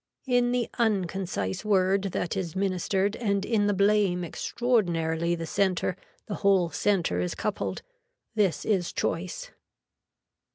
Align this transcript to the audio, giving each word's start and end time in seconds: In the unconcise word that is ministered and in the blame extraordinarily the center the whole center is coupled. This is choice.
In 0.25 0.51
the 0.51 0.67
unconcise 0.79 1.63
word 1.63 2.05
that 2.05 2.35
is 2.35 2.55
ministered 2.55 3.15
and 3.17 3.45
in 3.45 3.67
the 3.67 3.73
blame 3.75 4.23
extraordinarily 4.23 5.35
the 5.35 5.45
center 5.45 5.95
the 6.25 6.33
whole 6.41 6.71
center 6.71 7.19
is 7.19 7.35
coupled. 7.35 7.83
This 8.33 8.65
is 8.65 8.91
choice. 8.91 9.51